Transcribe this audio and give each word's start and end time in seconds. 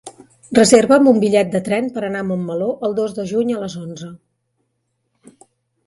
Reserva'm 0.59 1.09
un 1.11 1.19
bitllet 1.23 1.51
de 1.57 1.61
tren 1.67 1.91
per 1.99 2.03
anar 2.09 2.23
a 2.25 2.29
Montmeló 2.31 2.71
el 2.89 2.99
dos 3.03 3.17
de 3.21 3.29
juny 3.35 3.55
a 3.59 3.63
les 3.67 3.79
onze. 3.87 4.13